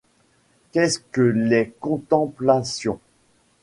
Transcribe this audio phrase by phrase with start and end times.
[0.71, 2.99] Qu’est-ce que les Contemplations?